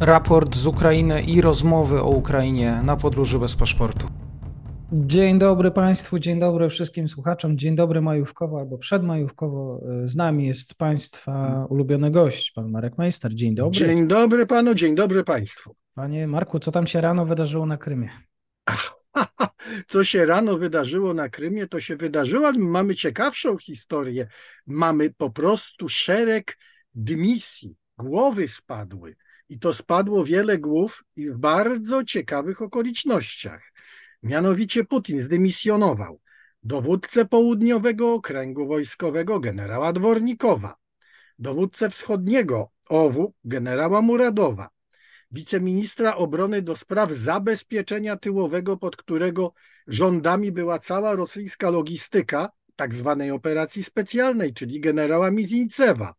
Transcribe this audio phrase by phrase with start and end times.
[0.00, 4.06] raport z Ukrainy i rozmowy o Ukrainie na podróży bez paszportu.
[4.92, 9.80] Dzień dobry Państwu, dzień dobry wszystkim słuchaczom, dzień dobry majówkowo albo przedmajówkowo.
[10.04, 13.34] Z nami jest Państwa ulubiony gość, pan Marek Meister.
[13.34, 13.78] Dzień dobry.
[13.78, 15.74] Dzień dobry Panu, dzień dobry Państwu.
[15.94, 18.10] Panie Marku, co tam się rano wydarzyło na Krymie?
[18.66, 18.92] Ach,
[19.90, 24.28] co się rano wydarzyło na Krymie, to się wydarzyło, ale mamy ciekawszą historię.
[24.66, 26.58] Mamy po prostu szereg
[26.94, 29.16] dymisji, głowy spadły.
[29.50, 33.72] I to spadło wiele głów i w bardzo ciekawych okolicznościach.
[34.22, 36.20] Mianowicie Putin zdymisjonował
[36.62, 40.76] dowódcę południowego okręgu wojskowego generała Dwornikowa,
[41.38, 44.68] dowódcę wschodniego OWU generała Muradowa,
[45.30, 49.52] wiceministra obrony do spraw zabezpieczenia tyłowego, pod którego
[49.86, 56.14] rządami była cała rosyjska logistyka tak zwanej operacji specjalnej, czyli generała Mizińcewa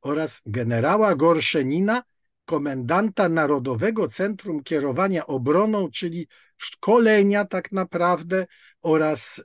[0.00, 2.02] oraz generała Gorszenina,
[2.44, 8.46] komendanta Narodowego Centrum Kierowania Obroną, czyli szkolenia tak naprawdę
[8.82, 9.42] oraz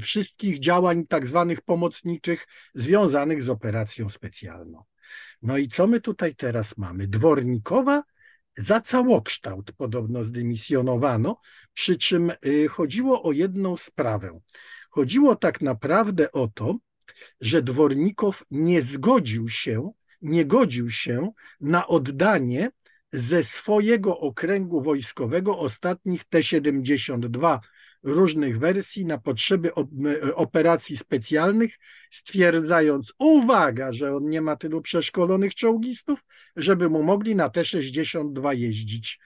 [0.00, 4.84] wszystkich działań tak zwanych pomocniczych związanych z operacją specjalną.
[5.42, 7.06] No i co my tutaj teraz mamy?
[7.06, 8.02] Dwornikowa
[8.56, 11.40] za całokształt podobno zdymisjonowano,
[11.74, 14.40] przy czym y, chodziło o jedną sprawę.
[14.90, 16.78] Chodziło tak naprawdę o to,
[17.40, 19.90] że Dwornikow nie zgodził się,
[20.26, 22.70] nie godził się na oddanie
[23.12, 27.58] ze swojego okręgu wojskowego ostatnich T-72
[28.02, 29.70] różnych wersji na potrzeby
[30.34, 31.78] operacji specjalnych,
[32.10, 36.20] stwierdzając, uwaga, że on nie ma tylu przeszkolonych czołgistów,
[36.56, 39.18] żeby mu mogli na T-62 jeździć.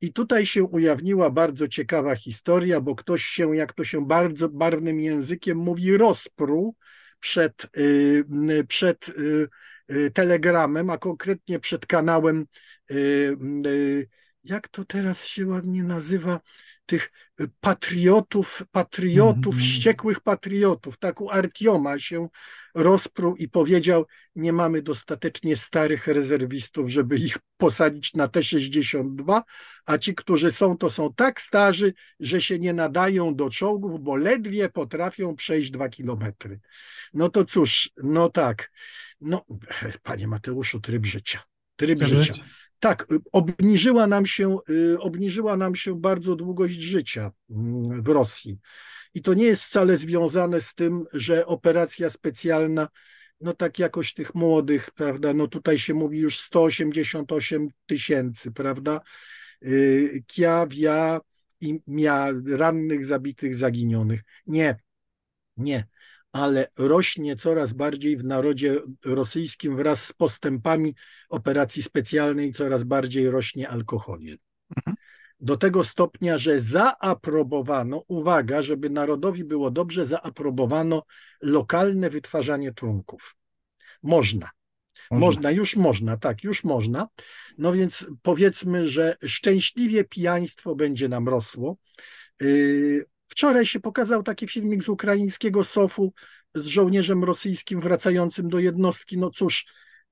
[0.00, 5.00] I tutaj się ujawniła bardzo ciekawa historia, bo ktoś się, jak to się bardzo barwnym
[5.00, 6.74] językiem mówi, rozpruł
[7.20, 9.48] przed, y, przed y,
[10.14, 12.46] telegramem, a konkretnie przed kanałem,
[14.44, 16.40] jak to teraz się ładnie nazywa,
[16.88, 17.10] tych
[17.60, 19.68] patriotów, patriotów, mm -hmm.
[19.68, 20.98] wściekłych patriotów.
[20.98, 22.28] Tak u Artioma się
[22.74, 24.06] rozpruł i powiedział,
[24.36, 29.42] nie mamy dostatecznie starych rezerwistów, żeby ich posadzić na T-62,
[29.86, 34.16] a ci, którzy są, to są tak starzy, że się nie nadają do czołgów, bo
[34.16, 36.60] ledwie potrafią przejść dwa kilometry.
[37.14, 38.70] No to cóż, no tak.
[39.20, 39.44] No,
[40.02, 41.42] panie Mateuszu, tryb życia.
[41.76, 42.34] Tryb życia.
[42.80, 48.58] Tak, y, obniżyła nam, się, y, obniżyła nam się bardzo długość życia mm, w Rosji.
[49.14, 52.88] I to nie jest wcale związane z tym, że operacja specjalna,
[53.40, 59.00] no tak jakoś tych młodych, prawda, no tutaj się mówi już 188 tysięcy, prawda,
[59.64, 61.20] y, kia, wia
[61.60, 64.20] i mia, rannych, zabitych, zaginionych.
[64.46, 64.80] Nie,
[65.56, 65.86] nie
[66.32, 70.94] ale rośnie coraz bardziej w narodzie rosyjskim wraz z postępami
[71.28, 74.38] operacji specjalnej, coraz bardziej rośnie alkoholizm.
[74.76, 74.96] Mhm.
[75.40, 81.02] Do tego stopnia, że zaaprobowano, uwaga, żeby narodowi było dobrze, zaaprobowano
[81.42, 83.36] lokalne wytwarzanie trunków.
[84.02, 84.50] Można.
[85.10, 85.26] Można.
[85.26, 87.08] można, już można, tak, już można.
[87.58, 91.76] No więc powiedzmy, że szczęśliwie pijaństwo będzie nam rosło.
[92.40, 96.12] Yy, Wczoraj się pokazał taki filmik z ukraińskiego SOF-u
[96.54, 99.18] z żołnierzem rosyjskim wracającym do jednostki.
[99.18, 99.66] No cóż,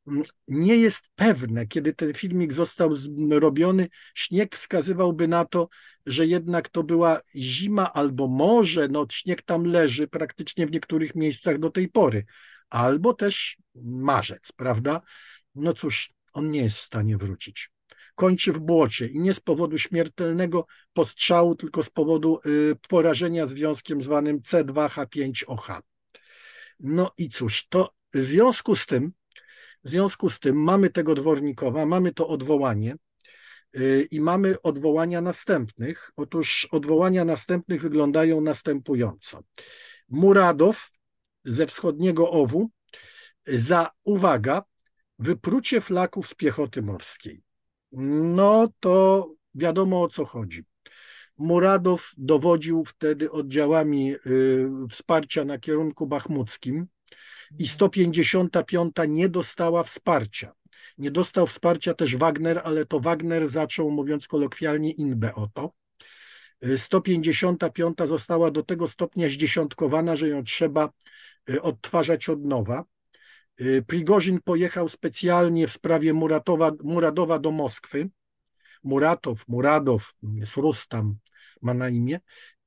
[0.07, 3.89] mm, nie jest pewne, kiedy ten filmik został zrobiony.
[4.15, 5.69] Śnieg wskazywałby na to,
[6.07, 11.59] że jednak to była zima albo może, no śnieg tam leży praktycznie w niektórych miejscach
[11.59, 12.25] do tej pory,
[12.71, 15.01] albo też marzec, prawda?
[15.55, 17.71] No cóż, on nie jest w stanie wrócić
[18.17, 24.03] kończy w błocie i nie z powodu śmiertelnego postrzału, tylko z powodu y, porażenia związkiem
[24.03, 25.81] zwanym C2H5OH.
[26.81, 29.13] No i cóż, to w związku z tym,
[29.85, 32.97] w związku z tym mamy tego dwornikowa, mamy to odwołanie
[33.77, 36.11] y, i mamy odwołania następnych.
[36.17, 39.43] Otóż odwołania następnych wyglądają następująco.
[40.09, 40.91] Muradow
[41.45, 42.71] ze wschodniego OWU
[43.47, 44.63] za, uwaga,
[45.19, 47.46] wyprucie flaków z piechoty morskiej
[47.99, 50.65] no to wiadomo o co chodzi.
[51.39, 56.87] Muradow dowodził wtedy oddziałami y, wsparcia na kierunku bachmuckim
[57.59, 60.53] i 155 nie dostała wsparcia.
[60.99, 65.73] Nie dostał wsparcia też Wagner, ale to Wagner zaczął, mówiąc kolokwialnie, inbę o to.
[66.77, 70.91] 155 y, została do tego stopnia zdziesiątkowana, że ją trzeba
[71.51, 72.85] y, odtwarzać od nowa.
[73.61, 78.09] Y, Prigorzin pojechał specjalnie w sprawie Muratowa, Muradowa do Moskwy.
[78.83, 80.15] Muratow, Muradow,
[80.57, 81.17] Rustam
[81.63, 82.21] ma na imię.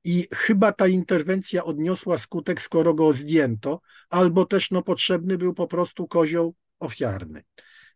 [0.04, 5.66] I chyba ta interwencja odniosła skutek, skoro go zdjęto, albo też no, potrzebny był po
[5.66, 7.42] prostu kozioł ofiarny.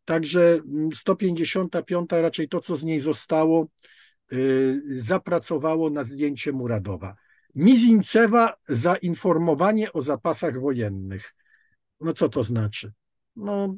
[0.04, 0.60] Także
[0.94, 3.66] 155 raczej to, co z niej zostało,
[4.96, 7.16] zapracowało na zdjęcie Muradowa.
[7.54, 11.34] Mizincewa za informowanie o zapasach wojennych.
[12.04, 12.92] No co to znaczy?
[13.36, 13.76] No,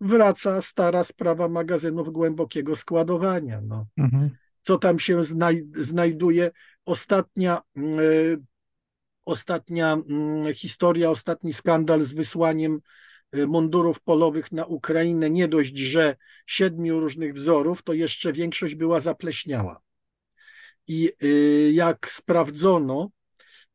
[0.00, 3.60] wraca stara sprawa magazynów głębokiego składowania.
[3.60, 3.86] No.
[3.96, 4.30] Mhm.
[4.62, 6.50] Co tam się znaj znajduje?
[6.84, 8.42] Ostatnia, y,
[9.24, 10.02] ostatnia
[10.48, 12.80] y, historia, ostatni skandal z wysłaniem
[13.36, 16.16] y, mundurów polowych na Ukrainę, nie dość, że
[16.46, 19.80] siedmiu różnych wzorów, to jeszcze większość była zapleśniała.
[20.86, 23.10] I y, jak sprawdzono,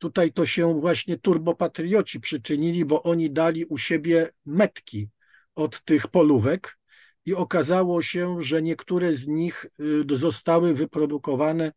[0.05, 5.09] tutaj to się właśnie turbopatrioci przyczynili, bo oni dali u siebie metki
[5.55, 6.77] od tych polówek
[7.25, 9.65] i okazało się, że niektóre z nich
[10.11, 11.71] y, zostały wyprodukowane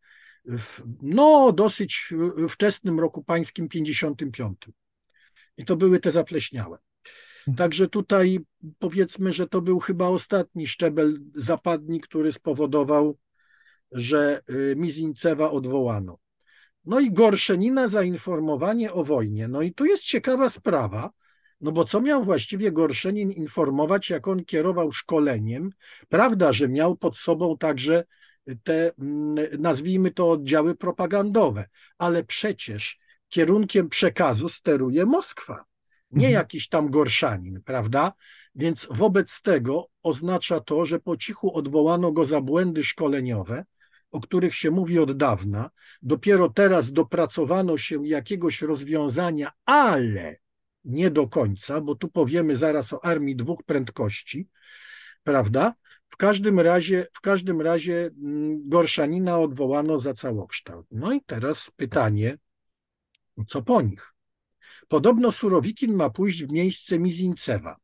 [0.45, 2.13] w no, dosyć
[2.49, 4.57] wczesnym roku pańskim 55.
[5.57, 6.77] I to były te zapleśniałe.
[7.39, 7.57] Mhm.
[7.57, 8.39] Także tutaj
[8.79, 13.17] powiedzmy, że to był chyba ostatni szczebel zapadni, który spowodował
[13.91, 16.17] że y, Mizincewa odwołano.
[16.89, 19.47] No i Gorszenina za informowanie o wojnie.
[19.47, 21.11] No i tu jest ciekawa sprawa,
[21.61, 25.69] no bo co miał właściwie Gorszenin informować, jak on kierował szkoleniem?
[26.07, 28.03] Prawda, że miał pod sobą także
[28.63, 31.65] te, mm, nazwijmy to, oddziały propagandowe,
[31.97, 32.97] ale przecież
[33.27, 35.65] kierunkiem przekazu steruje Moskwa,
[36.11, 36.33] nie mhm.
[36.33, 38.13] jakiś tam Gorszanin, prawda?
[38.55, 43.65] Więc wobec tego oznacza to, że po cichu odwołano go za błędy szkoleniowe,
[44.11, 45.69] o których się mówi od dawna.
[46.01, 50.35] Dopiero teraz dopracowano się jakiegoś rozwiązania, ale
[50.85, 54.47] nie do końca, bo tu powiemy zaraz o armii dwóch prędkości,
[55.23, 55.73] prawda?
[56.09, 60.87] W każdym razie, w każdym razie mm, Gorszanina odwołano za całokształt.
[60.91, 62.37] No i teraz pytanie,
[63.47, 64.13] co po nich?
[64.87, 67.77] Podobno Surowikin ma pójść w miejsce Mizincewa,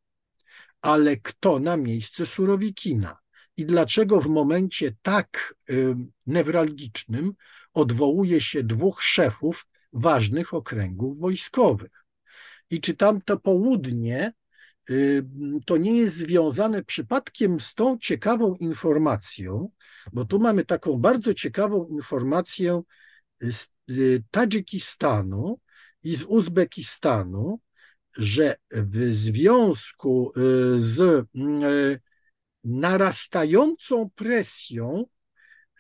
[0.81, 3.17] ale kto na miejsce Surowikina?
[3.57, 5.95] I dlaczego w momencie tak y,
[6.27, 7.33] newralgicznym
[7.73, 12.05] odwołuje się dwóch szefów ważnych okręgów wojskowych.
[12.69, 14.33] I czy tamto południe
[14.89, 15.23] y,
[15.65, 19.69] to nie jest związane przypadkiem z tą ciekawą informacją,
[20.13, 22.81] bo tu mamy taką bardzo ciekawą informację
[23.41, 25.59] z y, Tadżykistanu
[26.03, 27.59] i z Uzbekistanu,
[28.17, 30.31] że w związku
[30.77, 31.27] z
[32.65, 35.05] narastającą presją,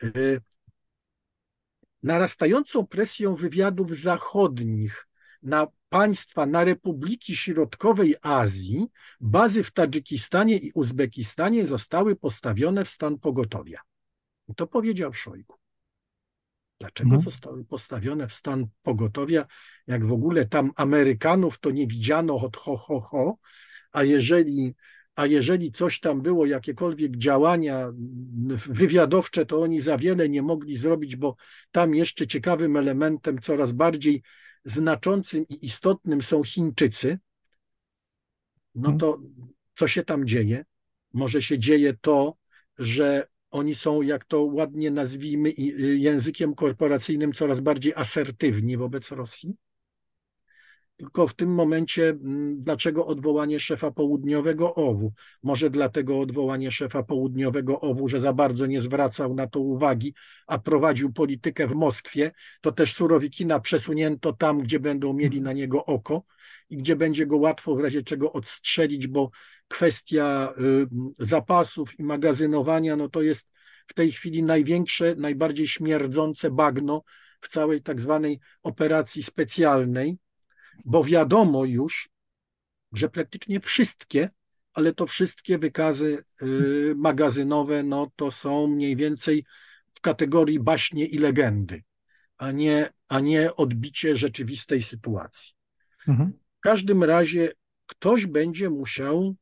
[0.03, 0.09] e,
[2.03, 5.07] narastającą presją wywiadów zachodnich
[5.43, 8.85] na państwa, na republiki środkowej Azji,
[9.19, 13.79] bazy w Tadżykistanie i Uzbekistanie zostały postawione w stan pogotowia.
[14.47, 15.55] I to powiedział Szojgu.
[16.79, 17.23] Dlaczego mhm.
[17.23, 19.45] zostały postawione w stan pogotowia,
[19.87, 23.37] jak w ogóle tam Amerykanów to nie widziano od ho, ho, ho,
[23.91, 24.75] a jeżeli
[25.15, 27.91] a jeżeli coś tam było, jakiekolwiek działania
[28.65, 31.35] wywiadowcze, to oni za wiele nie mogli zrobić, bo
[31.71, 34.21] tam jeszcze ciekawym elementem, coraz bardziej
[34.65, 37.19] znaczącym i istotnym są Chińczycy.
[38.75, 38.97] No mhm.
[38.97, 39.19] to
[39.73, 40.65] co się tam dzieje?
[41.13, 42.37] Może się dzieje to,
[42.79, 45.51] że oni są, jak to ładnie nazwijmy,
[45.97, 49.55] językiem korporacyjnym coraz bardziej asertywni wobec Rosji?
[50.97, 55.13] Tylko w tym momencie, mm, dlaczego odwołanie szefa południowego OWU?
[55.43, 60.13] Może dlatego odwołanie szefa południowego OWU, że za bardzo nie zwracał na to uwagi,
[60.47, 62.31] a prowadził politykę w Moskwie,
[62.61, 66.23] to też Surowikina przesunięto tam, gdzie będą mieli na niego oko
[66.69, 69.29] i gdzie będzie go łatwo w razie czego odstrzelić, bo
[69.67, 73.49] kwestia y, zapasów i magazynowania, no to jest
[73.87, 77.03] w tej chwili największe, najbardziej śmierdzące bagno
[77.41, 80.17] w całej tak zwanej operacji specjalnej
[80.85, 82.09] bo wiadomo już,
[82.91, 84.29] że praktycznie wszystkie,
[84.73, 89.45] ale to wszystkie wykazy y, magazynowe, no to są mniej więcej
[89.93, 91.83] w kategorii baśnie i legendy,
[92.37, 95.53] a nie, a nie odbicie rzeczywistej sytuacji.
[96.07, 96.33] Mhm.
[96.57, 97.51] W każdym razie
[97.85, 99.35] ktoś będzie musiał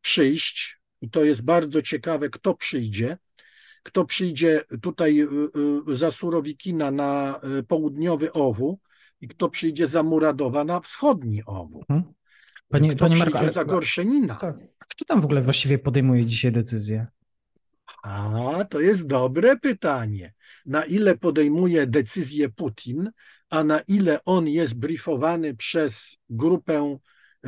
[0.00, 3.18] przyjść, i to jest bardzo ciekawe, kto przyjdzie,
[3.82, 5.26] kto przyjdzie tutaj y,
[5.90, 8.78] y, za Surowikina na południowy Owu,
[9.24, 11.84] i kto przyjdzie za Muradowa na wschodni owu.
[11.88, 12.12] Hmm?
[12.68, 14.34] Panie, kto panie Marku, ale, za Gorszenina.
[14.34, 14.56] Tak.
[14.80, 17.06] A kto tam w ogóle właściwie podejmuje dzisiaj decyzję?
[18.02, 20.34] A, to jest dobre pytanie.
[20.66, 23.10] Na ile podejmuje decyzję Putin,
[23.50, 26.98] a na ile on jest briefowany przez grupę,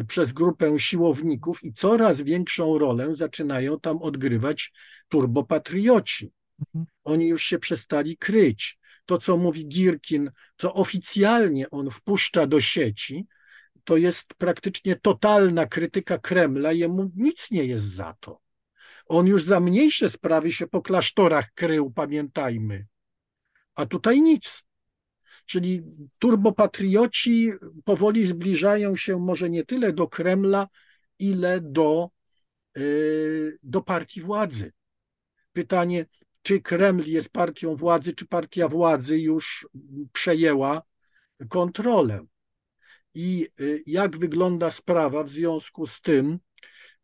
[0.08, 4.72] przez grupę siłowników i coraz większą rolę zaczynają tam odgrywać
[5.08, 6.32] turbopatrioci.
[6.60, 6.86] Mhm.
[7.04, 13.26] Oni już się przestali kryć to, co mówi Girkin, co oficjalnie on wpuszcza do sieci,
[13.84, 18.40] to jest praktycznie totalna krytyka Kremla, jemu nic nie jest za to.
[19.06, 22.86] On już za mniejsze sprawy się po klasztorach krył, pamiętajmy.
[23.74, 24.62] A tutaj nic.
[25.46, 25.82] Czyli
[26.18, 27.52] turbopatrioci
[27.84, 30.68] powoli zbliżają się może nie tyle do Kremla,
[31.18, 32.10] ile do,
[32.76, 34.72] yy, do partii władzy.
[35.52, 36.06] Pytanie,
[36.46, 39.68] czy Kreml jest partią władzy, czy partia władzy już
[40.12, 40.82] przejęła
[41.48, 42.26] kontrolę.
[43.14, 46.38] I yy, jak wygląda sprawa w związku z tym,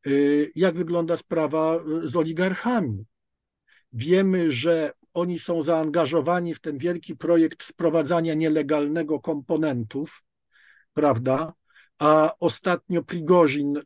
[0.07, 3.05] yy, jak wygląda sprawa z oligarchami.
[3.93, 10.23] Wiemy, że oni są zaangażowani w ten wielki projekt sprowadzania nielegalnego komponentów,
[10.95, 11.53] prawda?
[11.99, 13.81] A ostatnio Prigorzin,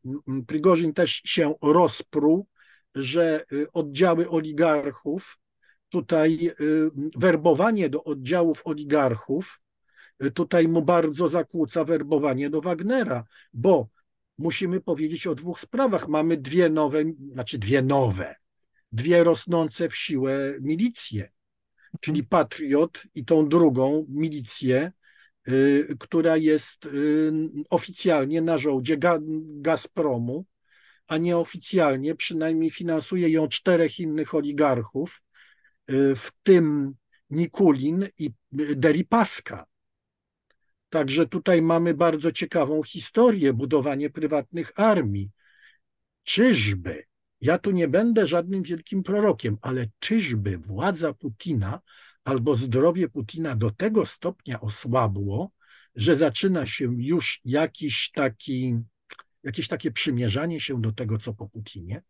[0.47, 2.47] Prigorzin też się rozpruł,
[2.95, 5.39] że y, oddziały oligarchów,
[5.97, 9.61] tutaj y, werbowanie do oddziałów oligarchów,
[10.25, 13.89] y, tutaj mu bardzo zakłóca werbowanie do Wagnera, bo
[14.39, 16.09] musimy powiedzieć o dwóch sprawach.
[16.09, 18.35] Mamy dwie nowe, znaczy dwie nowe,
[18.93, 21.31] dwie rosnące w siłę milicje,
[22.01, 22.25] czyli.
[22.25, 24.93] Patriot i tą drugą milicję,
[25.49, 26.89] y, która jest
[27.71, 28.99] oficjalnie na żołdzie
[29.61, 30.45] Gazpromu,
[31.07, 35.23] a nieoficjalnie przynajmniej finansuje ją czterech innych oligarchów,
[35.89, 36.95] w tym
[37.31, 39.67] Nikulin i Deripaska.
[40.89, 45.31] Także tutaj mamy bardzo ciekawą historię, budowanie prywatnych armii.
[46.23, 47.05] Czyżby
[47.41, 51.81] ja tu nie będę żadnym wielkim prorokiem, ale czyżby władza Putina
[52.25, 55.51] albo zdrowie Putina do tego stopnia osłabło,
[55.95, 58.79] że zaczyna się już jakiś taki,
[59.43, 62.03] jakieś takie przymierzanie się do tego, co po Putinie?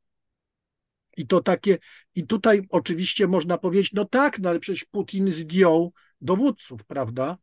[1.16, 1.78] I to takie,
[2.14, 7.38] i tutaj oczywiście można powiedzieć, no tak, no ale przecież Putin zdjął dowódców, prawda?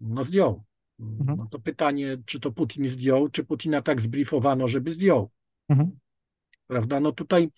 [0.00, 0.64] No zdjął.
[1.00, 1.38] Mhm.
[1.38, 5.30] No to pytanie, czy to Putin zdjął, czy Putina tak zbriefowano, żeby zdjął.
[5.68, 5.90] Mhm
[6.70, 7.00] prawda?
[7.00, 7.50] No tutaj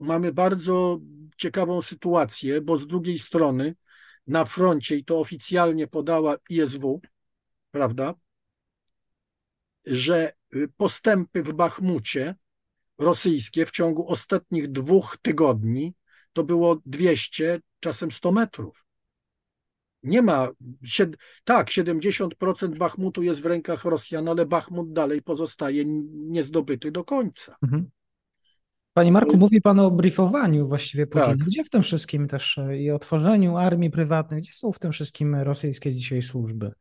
[0.00, 1.00] mamy bardzo
[1.36, 3.74] ciekawą sytuację, bo z drugiej strony
[4.26, 7.00] na froncie, i to oficjalnie podała ISW,
[7.70, 8.14] prawda,
[9.86, 10.32] że
[10.76, 12.34] postępy w Bachmucie
[13.00, 15.94] rosyjskie w ciągu ostatnich dwóch tygodni
[16.32, 18.84] to było 200, czasem 100 metrów.
[20.02, 20.48] Nie ma,
[21.44, 27.56] tak, 70% Bachmutu jest w rękach Rosjan, ale Bachmut dalej pozostaje niezdobyty do końca.
[27.62, 27.90] Mhm.
[28.92, 31.26] Panie Marku, mówi Pan o briefowaniu właściwie Putina.
[31.26, 31.38] Tak.
[31.38, 34.92] Gdzie w tym wszystkim też e, i o tworzeniu armii prywatnej, gdzie są w tym
[34.92, 36.72] wszystkim rosyjskie dzisiaj służby?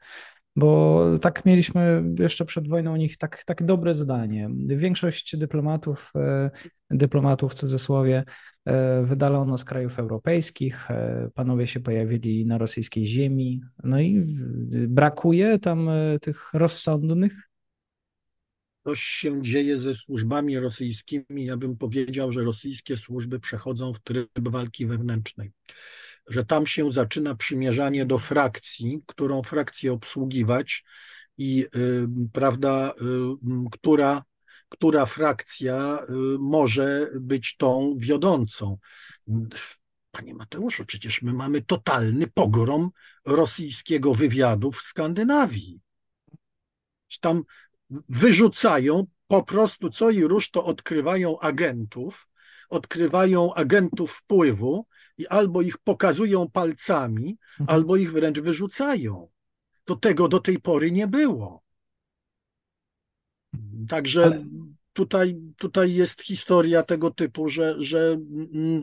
[0.56, 4.50] Bo tak mieliśmy jeszcze przed wojną o nich tak, tak dobre zdanie.
[4.66, 6.52] Większość dyplomatów, e,
[6.90, 8.24] dyplomatów w cudzysłowie,
[8.66, 10.88] e, wydalono z krajów europejskich,
[11.34, 14.24] panowie się pojawili na rosyjskiej ziemi, no i
[14.88, 15.90] brakuje tam
[16.22, 17.50] tych rozsądnych
[18.90, 21.46] coś się dzieje ze służbami rosyjskimi.
[21.46, 25.52] Ja bym powiedział, że rosyjskie służby przechodzą w tryb walki wewnętrznej,
[26.30, 30.84] że tam się zaczyna przymierzanie do frakcji, którą frakcję obsługiwać
[31.38, 31.66] i
[32.34, 32.94] prawda,
[33.72, 34.24] która,
[34.70, 38.78] która frakcja y, może być tą wiodącą.
[40.12, 42.90] Panie Mateuszu, przecież my mamy totalny pogrom
[43.26, 45.80] rosyjskiego wywiadu w Skandynawii.
[47.22, 47.44] Tam
[48.10, 52.28] wyrzucają po prostu co i róż to odkrywają agentów,
[52.70, 54.86] odkrywają agentów wpływu
[55.20, 57.78] i albo ich pokazują palcami, mhm.
[57.78, 59.30] albo ich wręcz wyrzucają.
[59.84, 61.64] To tego do tej pory nie było.
[63.90, 64.46] Także Ale...
[64.94, 68.18] tutaj, tutaj jest historia tego typu, że, że
[68.54, 68.82] mm,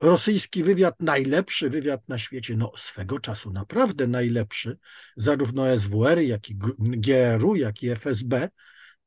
[0.00, 4.78] rosyjski wywiad, najlepszy wywiad na świecie, no swego czasu naprawdę najlepszy,
[5.16, 8.48] zarówno SWR, jak i GRU, jak i FSB,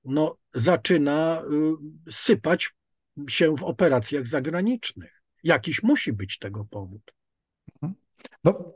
[0.06, 1.42] no zaczyna
[2.08, 2.70] y, sypać
[3.28, 5.19] się w operacjach zagranicznych.
[5.44, 7.14] Jakiś musi być tego powód.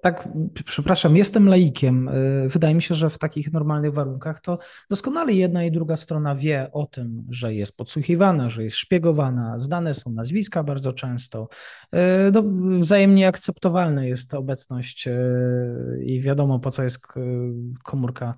[0.04, 0.28] Tak,
[0.66, 2.08] przepraszam, jestem laikiem.
[2.08, 6.36] Y, wydaje mi się, że w takich normalnych warunkach to doskonale jedna i druga strona
[6.36, 11.48] wie o tym, że jest podsłuchiwana, że jest szpiegowana, znane są nazwiska bardzo często.
[11.96, 11.98] Y,
[12.34, 12.44] no,
[12.80, 15.12] wzajemnie akceptowalna jest obecność y,
[16.06, 17.08] i wiadomo po co jest
[17.84, 18.36] komórka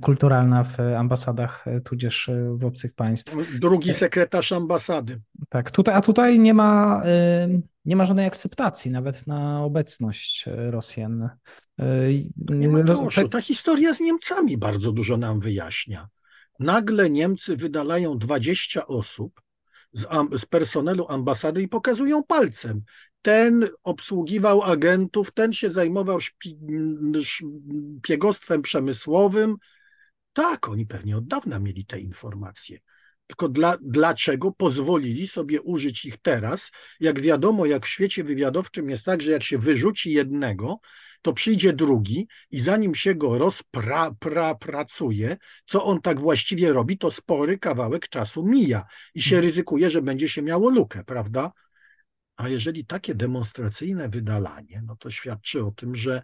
[0.00, 3.36] kulturalna w ambasadach, tudzież w obcych państw.
[3.60, 5.20] Drugi sekretarz ambasady.
[5.48, 7.02] Tak, tutaj, a tutaj nie ma
[7.84, 11.28] nie ma żadnej akceptacji nawet na obecność e, Rosjan.
[11.78, 11.86] E,
[12.36, 16.08] nie Mateuszu, ta historia z Niemcami bardzo dużo nam wyjaśnia.
[16.60, 19.42] Nagle Niemcy wydalają 20 osób
[19.92, 20.06] z,
[20.40, 22.82] z personelu ambasady i pokazują palcem.
[23.22, 26.18] Ten obsługiwał agentów, ten się zajmował
[27.22, 29.56] szpiegostwem przemysłowym.
[30.32, 32.78] Tak, oni pewnie od dawna mieli te informacje.
[33.32, 36.70] Tylko dla, dlaczego pozwolili sobie użyć ich teraz?
[37.00, 40.80] Jak wiadomo, jak w świecie wywiadowczym jest tak, że jak się wyrzuci jednego,
[41.22, 45.36] to przyjdzie drugi i zanim się go rozpracuje,
[45.66, 48.84] co on tak właściwie robi, to spory kawałek czasu mija
[49.14, 49.44] i się mhm.
[49.44, 51.52] ryzykuje, że będzie się miało lukę, prawda?
[52.36, 56.22] A jeżeli takie demonstracyjne wydalanie, no to świadczy o tym, że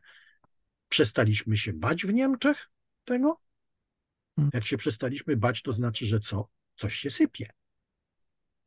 [0.88, 2.70] przestaliśmy się bać w Niemczech
[3.04, 3.40] tego?
[4.36, 4.50] Hmm.
[4.54, 6.48] Jak się przestaliśmy bać, to znaczy, że co?
[6.78, 7.50] Coś się sypie.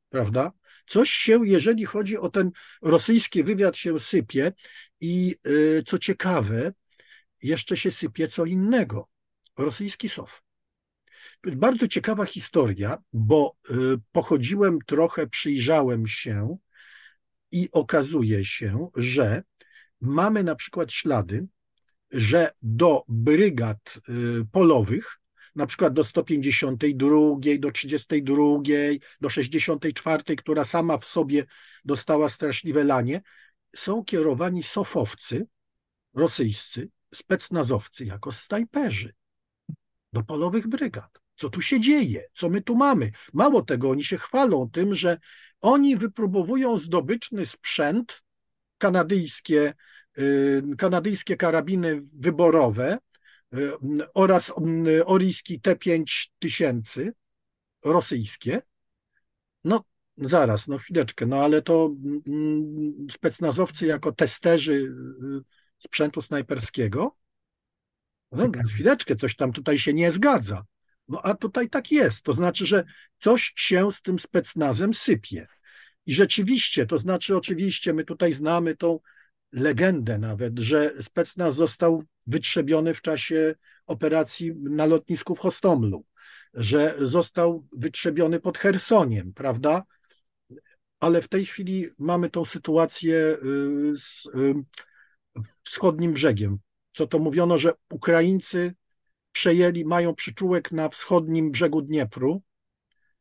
[0.09, 0.51] Prawda?
[0.87, 2.51] Coś się, jeżeli chodzi o ten
[2.81, 4.53] rosyjski wywiad, się sypie
[4.99, 6.73] i yy, co ciekawe,
[7.41, 9.07] jeszcze się sypie co innego.
[9.57, 10.43] Rosyjski SOF.
[11.43, 16.57] Bardzo ciekawa historia, bo yy, pochodziłem trochę, przyjrzałem się
[17.51, 19.43] i okazuje się, że
[20.01, 21.47] mamy na przykład ślady,
[22.11, 25.20] że do brygad y, polowych,
[25.55, 27.09] na przykład do 152,
[27.59, 28.43] do 32,
[29.21, 31.45] do 64, która sama w sobie
[31.85, 33.21] dostała straszliwe lanie,
[33.75, 35.47] są kierowani sofowcy
[36.13, 39.13] rosyjscy, specnazowcy jako snajperzy
[40.13, 41.19] do polowych brygad.
[41.35, 42.23] Co tu się dzieje?
[42.33, 43.11] Co my tu mamy?
[43.33, 45.17] Mało tego, oni się chwalą tym, że
[45.61, 48.23] oni wypróbowują zdobyczny sprzęt,
[48.77, 49.73] kanadyjskie,
[50.17, 52.97] y, kanadyjskie karabiny wyborowe
[54.13, 54.53] oraz
[54.87, 57.11] y, oryjski T5000
[57.85, 58.61] rosyjskie.
[59.63, 59.83] No
[60.17, 61.95] zaraz, no chwileczkę, no ale to
[62.27, 64.95] mm, specnazowcy jako testerzy
[65.77, 67.17] sprzętu snajperskiego.
[68.31, 70.65] No, chwileczkę, coś tam tutaj się nie zgadza.
[71.07, 72.21] No a tutaj tak jest.
[72.23, 72.83] To znaczy, że
[73.19, 75.47] coś się z tym specnazem sypie.
[76.05, 78.99] I rzeczywiście, to znaczy, oczywiście, my tutaj znamy tą
[79.51, 83.55] legendę nawet, że specnaz został wytrzebiony w czasie
[83.87, 86.05] operacji na lotnisku w Hostomlu,
[86.53, 89.83] że został wytrzebiony pod Chersoniem, prawda?
[90.99, 93.37] Ale w tej chwili mamy tą sytuację y,
[93.97, 94.53] z y,
[95.63, 96.59] wschodnim brzegiem.
[96.93, 98.75] Co to mówiono, że Ukraińcy
[99.31, 102.41] przejęli, mają przyczółek na wschodnim brzegu Dniepru,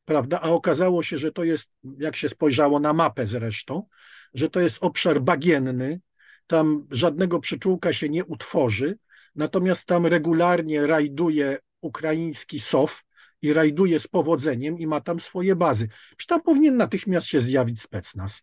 [0.05, 0.41] prawda?
[0.41, 3.87] A okazało się, że to jest, jak się spojrzało na mapę zresztą,
[4.35, 6.01] że to jest obszar bagienny,
[6.51, 8.99] tam żadnego przyczółka się nie utworzy,
[9.35, 13.05] natomiast tam regularnie rajduje ukraiński SOF
[13.43, 15.89] i rajduje z powodzeniem i ma tam swoje bazy.
[16.17, 18.43] Czy tam powinien natychmiast się zjawić specnaz?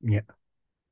[0.00, 0.24] Nie,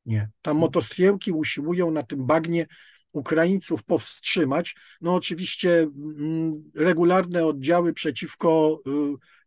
[0.06, 0.30] nie.
[0.42, 2.66] Tam motostriełki usiłują na tym bagnie
[3.12, 4.76] Ukraińców powstrzymać.
[5.00, 8.90] No oczywiście mm, regularne oddziały przeciwko y,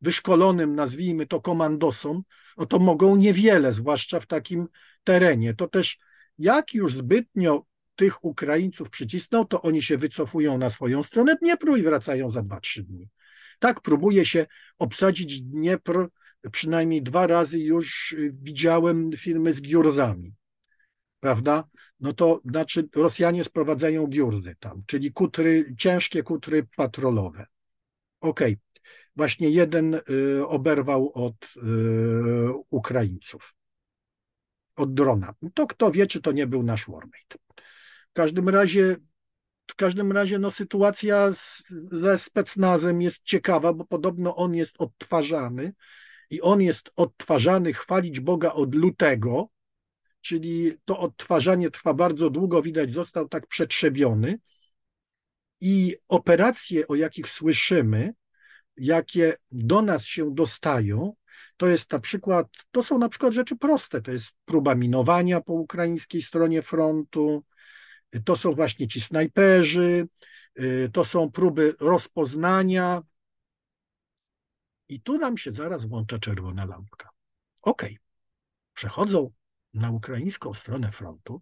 [0.01, 2.23] wyszkolonym, nazwijmy to komandosom,
[2.57, 4.67] no to mogą niewiele, zwłaszcza w takim
[5.03, 5.53] terenie.
[5.53, 5.99] To też
[6.37, 7.65] jak już zbytnio
[7.95, 12.81] tych Ukraińców przycisnął, to oni się wycofują na swoją stronę Dniepru i wracają za 2-3
[12.81, 13.09] dni.
[13.59, 14.45] Tak próbuje się
[14.79, 16.07] obsadzić Dniepr,
[16.51, 20.33] przynajmniej dwa razy już widziałem filmy z giurzami
[21.23, 21.63] prawda?
[21.99, 27.45] No to znaczy Rosjanie sprowadzają giurzdy tam, czyli kutry, ciężkie kutry patrolowe.
[28.19, 28.81] Okej, okay.
[29.15, 31.61] właśnie jeden y, oberwał od y,
[32.69, 33.55] Ukraińców,
[34.75, 35.33] od drona.
[35.53, 37.37] To kto wie, czy to nie był nasz warmate.
[38.09, 38.95] W każdym razie
[39.67, 45.73] w każdym razie no, sytuacja z, ze specnazem jest ciekawa, bo podobno on jest odtwarzany
[46.29, 49.49] i on jest odtwarzany, chwalić Boga od lutego,
[50.21, 54.39] czyli to odtwarzanie trwa bardzo długo, widać, został tak przetrzebiony.
[55.61, 58.13] I operacje, o jakich słyszymy,
[58.77, 61.13] jakie do nas się dostają,
[61.57, 65.53] to jest na przykład, to są na przykład rzeczy proste, to jest próba minowania po
[65.53, 67.43] ukraińskiej stronie frontu,
[68.25, 70.07] to są właśnie ci snajperzy,
[70.93, 73.01] to są próby rozpoznania.
[74.89, 77.09] I tu nam się zaraz włącza czerwona lampka.
[77.61, 77.85] OK,
[78.73, 79.31] przechodzą
[79.73, 81.41] na ukraińską stronę frontu,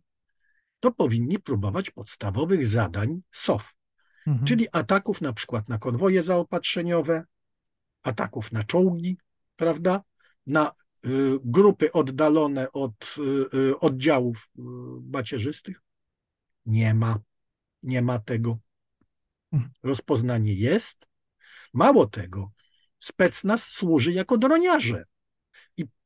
[0.80, 3.74] to powinni próbować podstawowych zadań SOF,
[4.28, 4.48] mhm.
[4.48, 7.24] czyli ataków na przykład na konwoje zaopatrzeniowe,
[8.04, 9.18] ataków na czołgi,
[9.62, 10.04] prawda,
[10.48, 10.72] na
[11.06, 11.10] y,
[11.44, 14.52] grupy oddalone od y, y oddziałów
[15.12, 15.82] macierzystych.
[16.66, 17.20] Nie ma,
[17.84, 18.58] nie ma tego.
[19.52, 19.72] Mhm.
[19.84, 20.98] Rozpoznanie jest.
[21.74, 22.52] Mało tego,
[23.00, 25.06] specnaz służy jako droniarze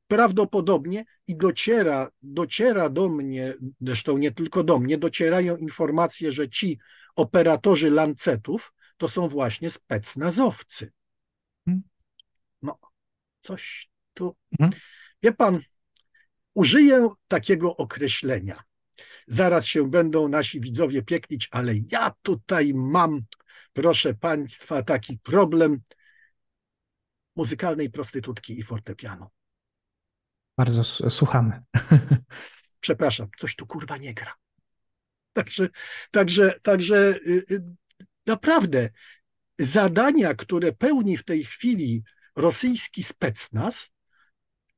[0.07, 6.79] prawdopodobnie i dociera, dociera do mnie, zresztą nie tylko do mnie, docierają informacje, że ci
[7.15, 10.91] operatorzy lancetów to są właśnie specnazowcy.
[13.45, 14.35] Coś tu.
[14.59, 14.81] Mhm.
[15.23, 15.59] Wie pan,
[16.53, 18.63] użyję takiego określenia.
[19.27, 23.21] Zaraz się będą nasi widzowie pieklić, ale ja tutaj mam,
[23.73, 25.81] proszę państwa, taki problem
[27.35, 29.27] muzykalnej prostytutki i fortepianu.
[30.57, 31.63] Bardzo słuchamy.
[32.85, 34.33] Przepraszam, coś tu kurwa nie gra.
[35.33, 35.69] Także,
[36.11, 37.63] także, także y, y,
[38.25, 38.89] naprawdę
[39.59, 42.03] zadania, które pełni w tej chwili
[42.35, 43.91] rosyjski specnaz,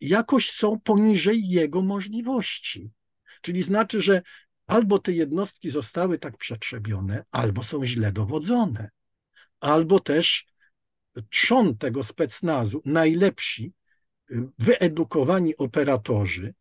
[0.01, 2.91] jakoś są poniżej jego możliwości.
[3.41, 4.21] Czyli znaczy, że
[4.67, 8.89] albo te jednostki zostały tak przetrzebione, albo są źle dowodzone,
[9.59, 10.47] albo też
[11.29, 13.73] trzon tego specnazu, najlepsi,
[14.59, 16.53] wyedukowani operatorzy,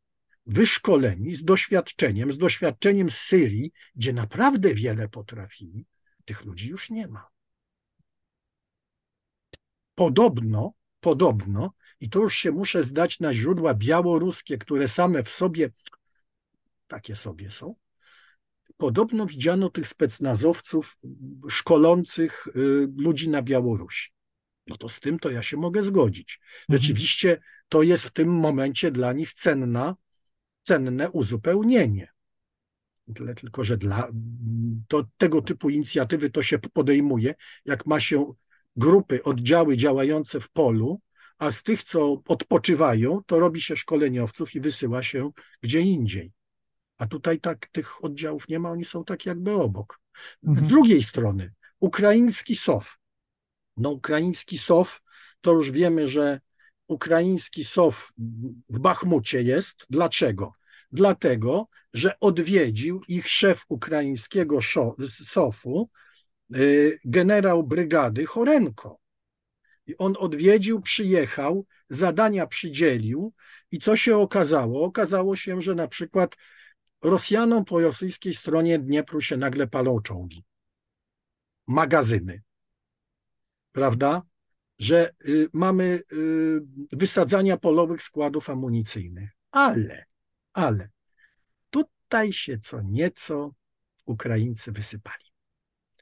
[0.47, 5.87] wyszkoleni, z doświadczeniem, z doświadczeniem z Syrii, gdzie naprawdę wiele potrafili,
[6.25, 7.29] tych ludzi już nie ma.
[9.95, 10.73] Podobno,
[11.07, 15.71] podobno, i to już się muszę zdać na źródła białoruskie, które same w sobie
[16.87, 17.75] takie sobie są,
[18.77, 20.99] podobno widziano tych specnazowców
[21.49, 22.53] szkolących y,
[22.97, 24.11] ludzi na Białorusi.
[24.67, 26.41] No to z tym to ja się mogę zgodzić.
[26.41, 26.81] Mhm.
[26.81, 29.97] Rzeczywiście to jest w tym momencie dla nich cenna,
[30.63, 32.09] cenne uzupełnienie.
[33.15, 34.09] Tyle tylko, że dla
[34.89, 38.35] to, tego typu inicjatywy to się podejmuje, jak ma się
[38.77, 41.01] grupy, oddziały działające w polu,
[41.39, 45.31] a z tych, co odpoczywają, to robi się szkoleniowców i wysyła się
[45.63, 46.33] gdzie indziej.
[46.99, 50.01] A tutaj tak tych oddziałów nie ma, oni są tak jakby obok.
[50.43, 50.69] Z mhm.
[50.69, 52.99] drugiej strony, ukraiński SOF.
[53.77, 55.03] No, ukraiński SOF,
[55.41, 56.41] to już wiemy, że
[56.87, 58.13] ukraiński SOF
[58.69, 59.87] w Bachmucie jest.
[59.91, 60.53] Dlaczego?
[60.93, 64.59] Dlatego, że odwiedził ich szef ukraińskiego
[65.09, 65.91] SOF-u,
[67.05, 68.99] generał brygady Chorenko.
[69.87, 73.33] I on odwiedził, przyjechał, zadania przydzielił
[73.71, 74.85] i co się okazało?
[74.85, 76.37] Okazało się, że na przykład
[77.03, 80.45] Rosjanom po rosyjskiej stronie Dniepru się nagle palą czołgi,
[81.67, 82.43] magazyny,
[83.73, 84.23] prawda?
[84.79, 86.61] Że y, mamy y,
[86.93, 89.31] wysadzania polowych składów amunicyjnych.
[89.51, 90.05] Ale,
[90.53, 90.89] ale
[91.71, 93.55] tutaj się co nieco
[94.05, 95.26] Ukraińcy wysypali.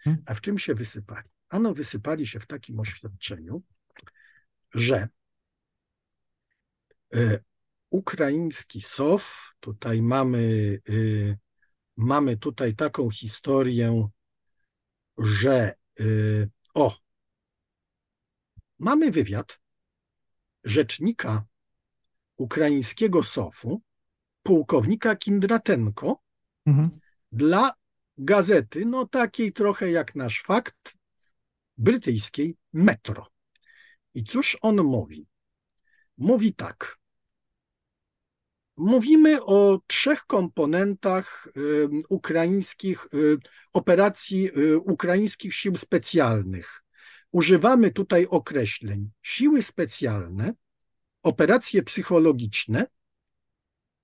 [0.04, 0.22] Hmm.
[0.26, 1.28] A w czym się wysypali?
[1.48, 3.62] Ano, wysypali się w takim oświadczeniu,
[4.74, 5.08] że
[7.14, 7.44] y,
[7.90, 9.54] ukraiński SOF.
[9.60, 10.38] Tutaj mamy,
[10.88, 11.38] y,
[11.96, 14.08] mamy tutaj taką historię,
[15.18, 16.96] że y, o,
[18.78, 19.60] mamy wywiad
[20.64, 21.44] rzecznika
[22.36, 23.82] ukraińskiego SOF-u,
[24.42, 26.22] pułkownika Kindratenko,
[26.66, 27.00] mhm.
[27.32, 27.74] dla
[28.18, 30.94] gazety, no takiej trochę jak nasz fakt,
[31.76, 33.26] brytyjskiej Metro.
[34.14, 35.26] I cóż on mówi?
[36.18, 36.98] Mówi tak.
[38.76, 41.48] Mówimy o trzech komponentach
[42.08, 43.06] ukraińskich
[43.72, 44.50] operacji
[44.84, 46.82] ukraińskich sił specjalnych.
[47.30, 50.54] Używamy tutaj określeń siły specjalne,
[51.22, 52.86] operacje psychologiczne,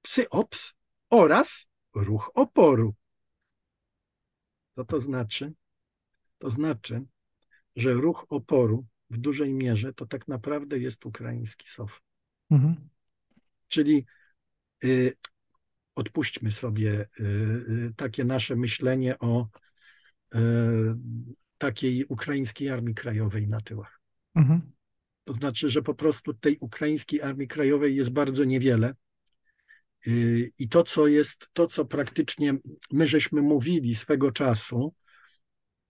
[0.02, 0.72] psyops
[1.10, 2.94] oraz ruch oporu.
[4.74, 5.52] Co to znaczy?
[6.38, 7.04] To znaczy,
[7.76, 12.00] że ruch oporu w dużej mierze to tak naprawdę jest ukraiński SOF.
[12.50, 12.88] Mhm.
[13.68, 14.06] Czyli
[14.84, 15.12] Y,
[15.94, 19.48] odpuśćmy sobie y, y, takie nasze myślenie o
[21.58, 24.00] takiej ukraińskiej armii krajowej na tyłach.
[24.34, 24.72] Mhm.
[25.24, 28.94] To znaczy, że po prostu tej ukraińskiej armii krajowej jest bardzo niewiele.
[30.58, 32.54] I to, co jest, to, co praktycznie
[32.92, 34.94] my żeśmy mówili swego czasu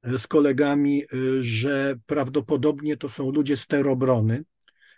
[0.05, 1.05] z kolegami,
[1.41, 4.45] że prawdopodobnie to są ludzie z terobrony,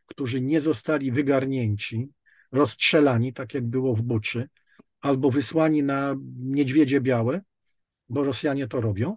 [0.06, 2.08] którzy nie zostali wygarnięci,
[2.52, 4.48] rozstrzelani, tak jak było w Buczy,
[5.00, 7.40] albo wysłani na niedźwiedzie białe,
[8.08, 9.16] bo Rosjanie to robią.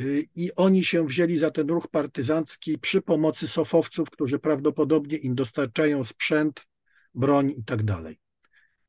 [0.00, 5.34] Y, I oni się wzięli za ten ruch partyzancki przy pomocy sofowców, którzy prawdopodobnie im
[5.34, 6.66] dostarczają sprzęt,
[7.14, 8.18] broń i tak dalej.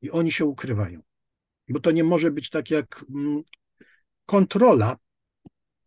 [0.04, 1.00] I oni się ukrywają.
[1.68, 3.42] Bo to nie może być tak jak mm,
[4.26, 4.96] kontrola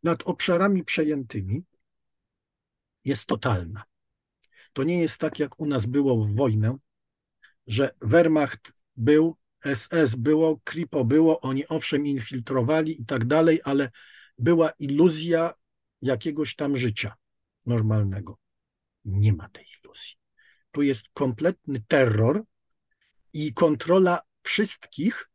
[0.04, 1.64] nad obszarami przejętymi
[3.06, 3.84] jest totalna.
[4.74, 6.78] To nie jest tak, jak u nas było w wojnę,
[7.68, 9.38] że Wehrmacht był,
[9.76, 13.92] SS było, Kripo było, oni owszem infiltrowali i tak dalej, ale
[14.38, 15.54] była iluzja
[16.02, 17.14] jakiegoś tam życia
[17.66, 18.38] normalnego.
[19.06, 20.14] Nie ma tej iluzji.
[20.72, 22.44] Tu jest kompletny terror
[23.34, 25.30] i kontrola wszystkich,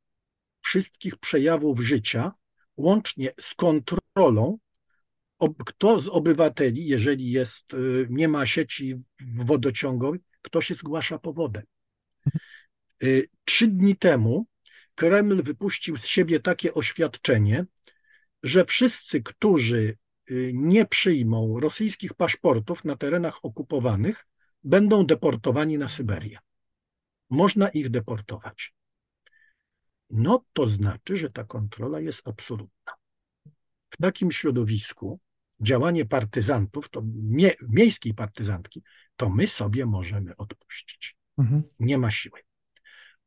[0.61, 2.33] wszystkich przejawów życia,
[2.77, 4.59] łącznie z kontrolą,
[5.67, 9.03] kto z obywateli, jeżeli jest, y, nie ma sieci
[9.37, 11.63] wodociągowej, kto się zgłasza po wodę.
[13.03, 14.47] Y, trzy dni temu
[14.95, 17.65] Kreml wypuścił z siebie takie oświadczenie,
[18.43, 19.97] że wszyscy, którzy
[20.31, 24.27] y, nie przyjmą rosyjskich paszportów na terenach okupowanych,
[24.65, 26.39] będą deportowani na Syberię.
[27.33, 28.75] Można ich deportować.
[30.11, 32.93] No to znaczy, że ta kontrola jest absolutna.
[33.91, 35.21] W takim środowisku
[35.61, 38.83] działanie partyzantów, to mie miejskiej partyzantki,
[39.17, 41.17] to my sobie możemy odpuścić.
[41.39, 41.63] Mhm.
[41.81, 42.41] Nie ma siły.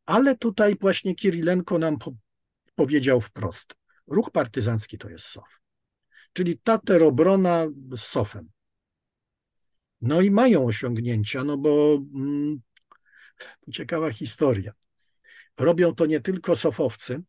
[0.05, 2.13] Ale tutaj właśnie Kirilenko nam po
[2.75, 3.75] powiedział wprost.
[4.07, 5.59] Ruch partyzancki to jest SOF.
[6.33, 8.49] Czyli ta terobrona z SOF-em.
[10.01, 11.99] No i mają osiągnięcia, no bo
[13.71, 14.73] ciekawa historia.
[15.57, 17.23] Robią to nie tylko sofowcy,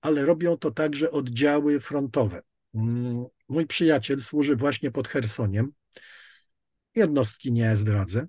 [0.00, 2.42] ale robią to także oddziały frontowe.
[2.74, 5.72] Mm, mój przyjaciel służy właśnie pod Hersoniem.
[6.94, 8.26] Jednostki nie zdradzę.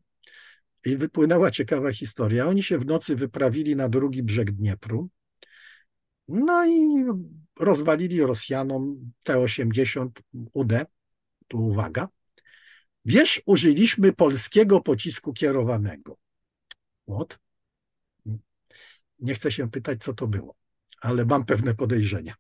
[0.86, 2.48] I wypłynęła ciekawa historia.
[2.48, 5.10] Oni się w nocy wyprawili na drugi brzeg Dniepru.
[6.28, 7.06] No i
[7.60, 10.10] rozwalili Rosjanom T-80
[10.54, 10.74] UD.
[11.48, 12.08] Tu uwaga.
[13.06, 16.18] Wiesz, użyliśmy polskiego pocisku kierowanego.
[17.08, 17.40] What?
[19.20, 20.56] Nie chcę się pytać, co to było,
[21.02, 22.36] ale mam pewne podejrzenia.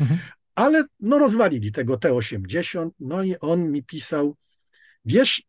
[0.00, 0.20] Mhm.
[0.54, 4.36] Ale no rozwalili tego T-80, no i on mi pisał,
[5.04, 5.42] wiesz,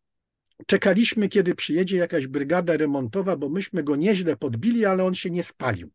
[0.68, 5.44] czekaliśmy, kiedy przyjedzie jakaś brygada remontowa, bo myśmy go nieźle podbili, ale on się nie
[5.44, 5.92] spalił.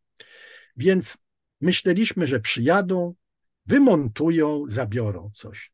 [0.77, 1.17] Więc
[1.61, 3.15] myśleliśmy, że przyjadą,
[3.65, 5.71] wymontują, zabiorą coś.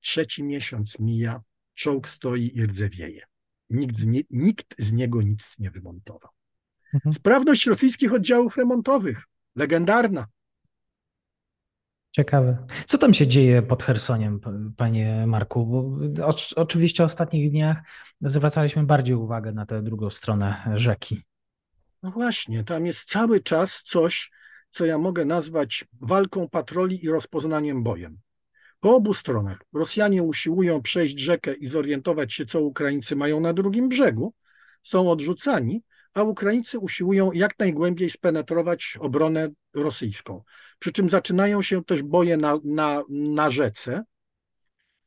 [0.00, 1.42] Trzeci miesiąc mija,
[1.74, 3.27] czołg stoi i rdzewieje.
[3.70, 6.30] Nikt z, nie, nikt z niego nic nie wymontował.
[6.94, 7.12] Mhm.
[7.12, 9.24] Sprawność rosyjskich oddziałów remontowych,
[9.56, 10.26] legendarna.
[12.10, 12.66] Ciekawe.
[12.86, 14.40] Co tam się dzieje pod Hersoniem,
[14.76, 15.66] panie Marku?
[15.66, 15.90] Bo
[16.56, 17.82] oczywiście w ostatnich dniach
[18.20, 21.22] zwracaliśmy bardziej uwagę na tę drugą stronę rzeki.
[22.02, 24.30] No właśnie, tam jest cały czas coś,
[24.70, 28.18] co ja mogę nazwać walką patroli i rozpoznaniem bojem.
[28.80, 33.88] Po obu stronach Rosjanie usiłują przejść rzekę i zorientować się, co Ukraińcy mają na drugim
[33.88, 34.34] brzegu,
[34.82, 35.82] są odrzucani,
[36.14, 40.42] a Ukraińcy usiłują jak najgłębiej spenetrować obronę rosyjską.
[40.78, 44.04] Przy czym zaczynają się też boje na, na, na rzece.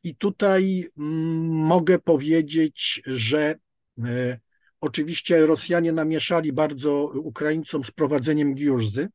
[0.03, 3.55] I tutaj mm, mogę powiedzieć, że
[4.03, 4.39] e,
[4.81, 9.09] oczywiście Rosjanie namieszali bardzo Ukraińcom z prowadzeniem Giurzy,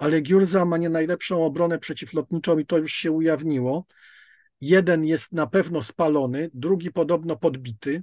[0.00, 3.86] ale Giurza ma nie najlepszą obronę przeciwlotniczą i to już się ujawniło.
[4.60, 8.02] Jeden jest na pewno spalony, drugi podobno podbity,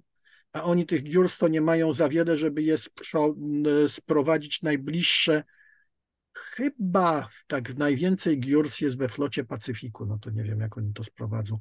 [0.53, 2.77] a oni tych Giurs to nie mają za wiele, żeby je
[3.87, 5.43] sprowadzić najbliższe.
[6.33, 11.03] Chyba tak najwięcej Giurs jest we flocie Pacyfiku, no to nie wiem, jak oni to
[11.03, 11.59] sprowadzą.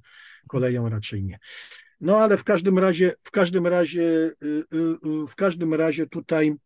[0.48, 1.38] Koleją raczej nie.
[2.00, 4.76] No ale w każdym razie, w każdym razie, y, y,
[5.24, 6.56] y, w każdym razie tutaj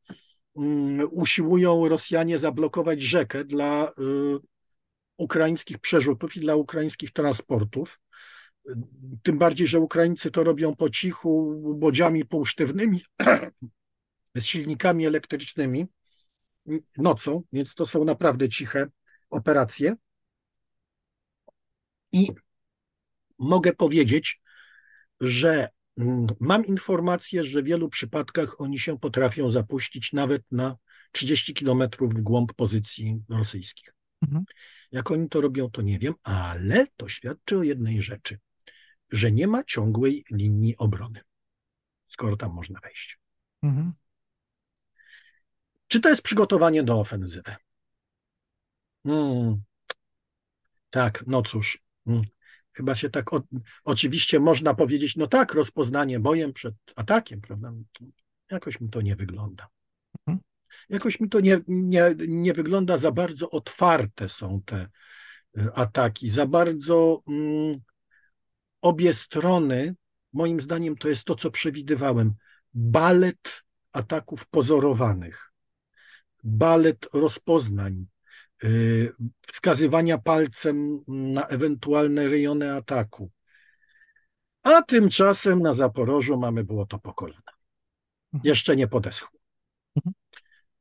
[1.11, 3.93] usiłują Rosjanie zablokować rzekę dla y,
[5.17, 8.01] ukraińskich przerzutów i dla ukraińskich transportów.
[9.23, 13.05] Tym bardziej, że Ukraińcy to robią po cichu, bodziami półsztywnymi,
[14.35, 15.87] z silnikami elektrycznymi
[16.99, 18.87] nocą, więc to są naprawdę ciche
[19.31, 19.97] operacje.
[22.13, 22.29] I
[23.39, 24.41] mogę powiedzieć,
[25.21, 25.80] że Mm,
[26.41, 30.77] mam informację, że w wielu przypadkach oni się potrafią zapuścić nawet na
[31.13, 33.95] 30 kilometrów w głąb pozycji rosyjskich.
[34.23, 34.45] Mhm.
[34.93, 38.39] Jak oni to robią, to nie wiem, ale to świadczy o jednej rzeczy,
[39.13, 41.21] że nie ma ciągłej linii obrony,
[42.09, 43.19] skoro tam można wejść.
[43.63, 43.93] Mhm.
[45.89, 47.55] Czy to jest przygotowanie do ofensywy?
[49.07, 49.63] Hmm.
[50.91, 51.83] Tak, no cóż.
[52.73, 53.43] Chyba się tak, o,
[53.85, 57.73] oczywiście można powiedzieć, no tak, rozpoznanie bojem przed atakiem, prawda?
[58.51, 59.69] Jakoś mi to nie wygląda.
[60.27, 60.39] Mhm.
[60.89, 64.89] Jakoś mi to nie, nie, nie wygląda, za bardzo otwarte są te
[65.59, 67.81] y, ataki, za bardzo mm,
[68.81, 69.95] obie strony,
[70.33, 72.35] moim zdaniem to jest to, co przewidywałem,
[72.75, 75.53] balet ataków pozorowanych,
[76.45, 78.07] balet rozpoznań,
[79.47, 83.31] wskazywania palcem na ewentualne rejony ataku.
[84.63, 87.53] A tymczasem na Zaporożu mamy było to po kolana.
[88.33, 88.49] Mhm.
[88.49, 89.39] Jeszcze nie podeschło.
[89.97, 90.15] Mhm.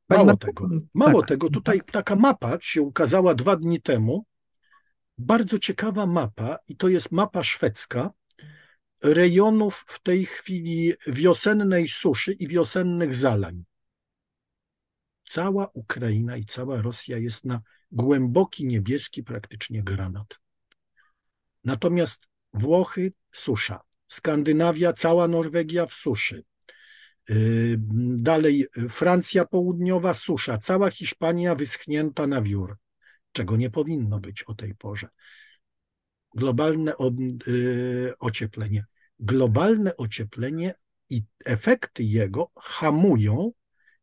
[0.08, 1.28] Mało tego, mało tak.
[1.28, 1.90] tego, tutaj tak.
[1.90, 4.24] taka mapa się ukazała dwa dni temu.
[5.18, 8.10] Bardzo ciekawa mapa, i to jest mapa szwedzka
[9.02, 13.64] rejonów w tej chwili wiosennej suszy i wiosennych zalań
[15.30, 17.60] cała Ukraina i cała Rosja jest na
[17.92, 20.40] głęboki niebieski praktycznie granat.
[21.64, 22.18] Natomiast
[22.52, 26.44] Włochy susza, Skandynawia, cała Norwegia w suszy.
[27.28, 27.76] Yy,
[28.16, 32.76] dalej Francja Południowa susza, cała Hiszpania wyschnięta na wiór,
[33.32, 35.08] czego nie powinno być o tej porze.
[36.34, 36.92] Globalne
[37.46, 38.84] yy, ocieplenie.
[39.18, 40.74] Globalne ocieplenie
[41.10, 43.52] i efekty jego hamują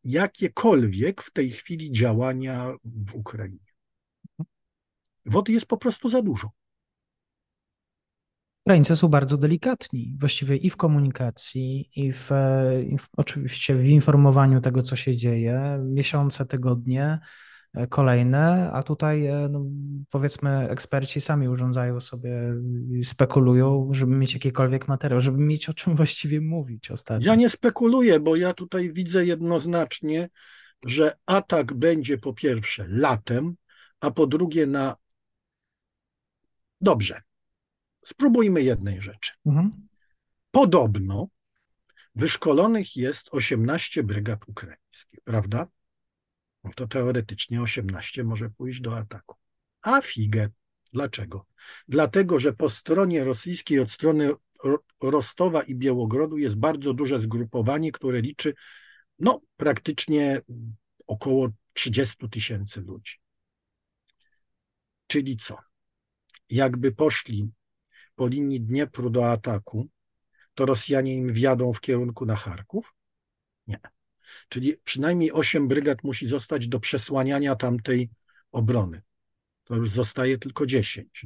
[0.08, 3.68] jakiekolwiek w tej chwili działania w Ukrainie.
[5.26, 6.52] Wody jest po prostu za dużo.
[8.66, 12.32] Ukraińcy są bardzo delikatni, właściwie i w komunikacji, i w,
[12.90, 17.20] i w, oczywiście w informowaniu tego, co się dzieje, miesiące, tygodnie,
[17.90, 19.66] kolejne, a tutaj e, no,
[20.10, 22.54] powiedzmy eksperci sami urządzają sobie,
[23.04, 27.28] spekulują, żeby mieć jakikolwiek materiał, żeby mieć o czym właściwie mówić ostatnio.
[27.28, 30.30] Ja nie spekuluję, bo ja tutaj widzę jednoznacznie,
[30.86, 33.56] że atak będzie po pierwsze latem,
[34.00, 34.96] a po drugie na.
[36.82, 37.22] Dobrze.
[38.06, 39.32] Spróbujmy jednej rzeczy.
[39.46, 39.72] Mhm.
[40.52, 41.28] Podobno
[42.16, 45.68] wyszkolonych jest 18 brygad ukraińskich, prawda?
[46.68, 49.36] No to teoretycznie 18 może pójść do ataku.
[49.82, 50.50] A figę.
[50.94, 51.46] Dlaczego?
[51.88, 54.32] Dlatego, że po stronie rosyjskiej, od strony
[55.02, 58.54] Rostowa i Białogrodu jest bardzo duże zgrupowanie, które liczy
[59.20, 60.42] no, praktycznie
[61.08, 63.14] około 30 tysięcy ludzi.
[65.08, 65.58] Czyli co?
[66.50, 67.52] Jakby poszli
[68.16, 69.88] po linii Dniepru do ataku,
[70.54, 72.94] to Rosjanie im wjadą w kierunku na Charków?
[73.68, 73.80] Nie.
[74.50, 78.10] Czyli przynajmniej 8 brygad musi zostać do przesłaniania tamtej
[78.52, 79.02] obrony.
[79.64, 81.26] To już zostaje tylko 10.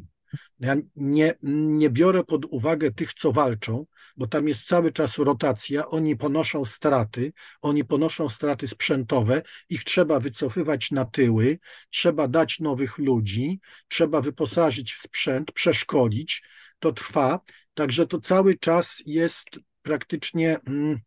[0.60, 3.86] Ja nie, nie biorę pod uwagę tych, co walczą,
[4.18, 10.20] bo tam jest cały czas rotacja, oni ponoszą straty, oni ponoszą straty sprzętowe, ich trzeba
[10.20, 16.44] wycofywać na tyły, trzeba dać nowych ludzi, trzeba wyposażyć w sprzęt, przeszkolić,
[16.80, 17.40] to trwa,
[17.74, 19.46] także to cały czas jest
[19.82, 21.00] praktycznie, mm,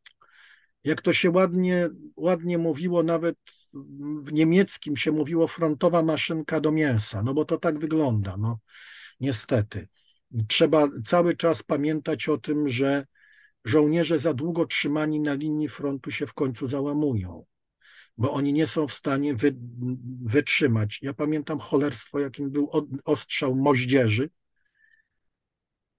[0.85, 3.37] jak to się ładnie, ładnie mówiło, nawet
[4.23, 8.59] w niemieckim się mówiło frontowa maszynka do mięsa, no bo to tak wygląda, no
[9.20, 9.88] niestety.
[10.49, 13.07] Trzeba cały czas pamiętać o tym, że
[13.64, 17.44] żołnierze za długo trzymani na linii frontu się w końcu załamują,
[18.16, 19.57] bo oni nie są w stanie wy,
[20.23, 20.99] wytrzymać.
[21.03, 22.70] Ja pamiętam cholerstwo, jakim był
[23.05, 24.31] ostrzał moździerzy,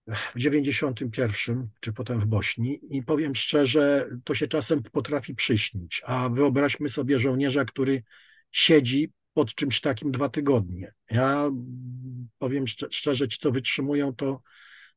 [0.08, 6.30] w 91, czy potem w Bośni i powiem szczerze, to się czasem potrafi przyśnić, a
[6.30, 8.04] wyobraźmy sobie żołnierza, który
[8.52, 10.94] siedzi pod czymś takim dwa tygodnie.
[11.12, 11.52] Ja
[12.38, 14.41] powiem szczerze, ci co wytrzymują, to,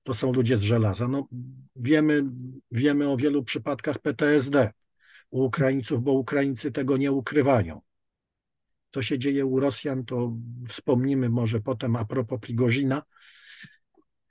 [0.03, 1.09] to są ludzie z żelaza.
[1.09, 1.29] No,
[1.77, 2.25] wiemy,
[2.71, 4.71] wiemy o wielu przypadkach PTSD
[5.31, 7.81] u Ukraińców, bo Ukraińcy tego nie ukrywają.
[8.91, 10.33] Co się dzieje u Rosjan, to
[10.69, 13.03] wspomnimy może potem a propos Prigozina,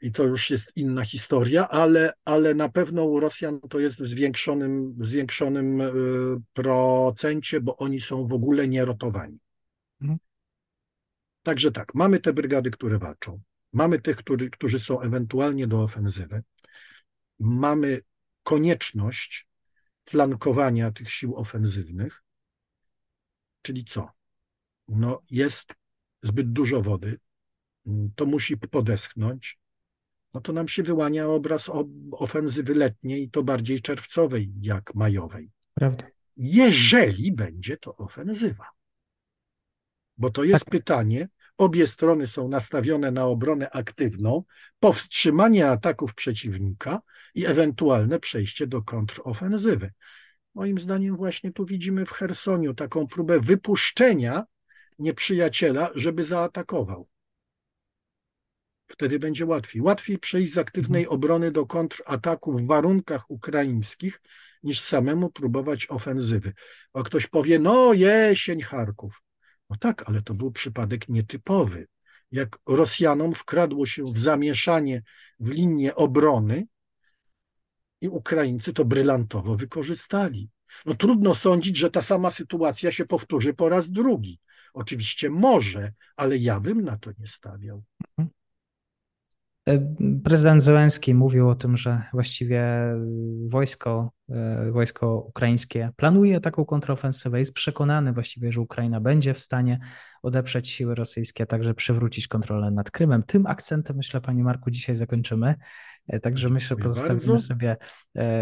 [0.02, 4.08] i to już jest inna historia, ale, ale na pewno u Rosjan to jest w
[4.08, 5.88] zwiększonym, w zwiększonym y,
[6.54, 9.40] procencie, bo oni są w ogóle nierotowani.
[10.02, 10.20] Mhm.
[11.44, 13.42] Także tak, mamy te brygady, które walczą,
[13.74, 16.44] mamy tych, którzy, którzy są ewentualnie do ofensywy,
[17.40, 18.02] mamy
[18.44, 19.48] konieczność
[20.06, 22.24] flankowania tych sił ofensywnych,
[23.62, 24.10] czyli co?
[24.88, 25.74] No jest
[26.24, 27.20] zbyt dużo wody,
[28.16, 29.60] to musi podeschnąć,
[30.38, 31.70] no to nam się wyłania obraz
[32.12, 35.52] ofensywy letniej, to bardziej czerwcowej jak majowej.
[35.74, 36.06] Prawda.
[36.36, 38.66] Jeżeli będzie to ofensywa.
[40.18, 40.72] Bo to jest tak.
[40.72, 44.44] pytanie, obie strony są nastawione na obronę aktywną,
[44.80, 47.02] powstrzymanie ataków przeciwnika
[47.36, 49.92] i ewentualne przejście do kontrofensywy.
[50.56, 54.44] Moim zdaniem właśnie tu widzimy w Hersoniu taką próbę wypuszczenia
[55.00, 57.08] nieprzyjaciela, żeby zaatakował.
[58.98, 59.82] Wtedy będzie łatwiej.
[59.82, 61.16] Łatwiej przejść z aktywnej mhm.
[61.16, 64.22] obrony do kontrataku w warunkach ukraińskich,
[64.64, 66.54] niż samemu próbować ofensywy.
[66.94, 69.22] A ktoś powie, no jesień Charków.
[69.70, 71.88] No tak, ale to był przypadek nietypowy.
[72.32, 75.04] Jak Rosjanom wkradło się w zamieszanie
[75.40, 76.68] w linię obrony
[78.02, 80.50] i Ukraińcy to brylantowo wykorzystali.
[80.86, 84.40] No trudno sądzić, że ta sama sytuacja się powtórzy po raz drugi.
[84.74, 87.84] Oczywiście może, ale ja bym na to nie stawiał.
[88.18, 88.37] Mhm.
[89.68, 92.64] E, prezydent Zełenski mówił o tym, że właściwie
[93.48, 97.40] wojsko, e, wojsko ukraińskie planuje taką kontrofensywę.
[97.40, 99.80] Jest przekonany właściwie, że Ukraina będzie w stanie
[100.24, 103.24] odeprzeć siły rosyjskie, a także przywrócić kontrolę nad Krymem.
[103.24, 105.56] Tym akcentem, myślę, Panie Marku, dzisiaj zakończymy.
[106.08, 107.40] E, także myślę, że pozostawimy bardzo.
[107.40, 107.78] sobie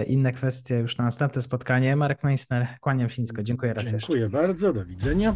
[0.07, 1.95] inne kwestie już na następne spotkanie.
[1.95, 3.43] Marek Meissner, kłaniam się nisko.
[3.43, 4.37] Dziękuję raz Dziękuję jeszcze.
[4.37, 5.35] bardzo, do widzenia.